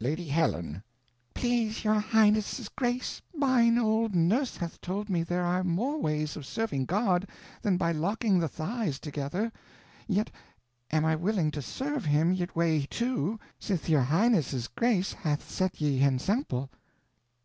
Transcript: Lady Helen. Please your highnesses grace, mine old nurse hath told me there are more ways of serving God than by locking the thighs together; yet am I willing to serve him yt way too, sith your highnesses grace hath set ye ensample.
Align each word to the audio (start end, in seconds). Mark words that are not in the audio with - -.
Lady 0.00 0.26
Helen. 0.26 0.82
Please 1.34 1.84
your 1.84 2.00
highnesses 2.00 2.68
grace, 2.68 3.22
mine 3.32 3.78
old 3.78 4.12
nurse 4.12 4.56
hath 4.56 4.80
told 4.80 5.08
me 5.08 5.22
there 5.22 5.44
are 5.44 5.62
more 5.62 5.98
ways 6.00 6.34
of 6.36 6.44
serving 6.44 6.84
God 6.84 7.28
than 7.62 7.76
by 7.76 7.92
locking 7.92 8.40
the 8.40 8.48
thighs 8.48 8.98
together; 8.98 9.52
yet 10.08 10.32
am 10.90 11.04
I 11.04 11.14
willing 11.14 11.52
to 11.52 11.62
serve 11.62 12.04
him 12.04 12.32
yt 12.32 12.56
way 12.56 12.86
too, 12.86 13.38
sith 13.60 13.88
your 13.88 14.02
highnesses 14.02 14.66
grace 14.66 15.12
hath 15.12 15.48
set 15.48 15.80
ye 15.80 16.02
ensample. 16.02 16.70